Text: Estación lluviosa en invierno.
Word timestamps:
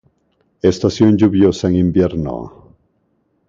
Estación 0.71 1.15
lluviosa 1.19 1.67
en 1.67 1.75
invierno. 1.75 2.35